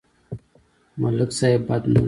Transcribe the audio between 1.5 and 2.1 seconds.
بد نه دی.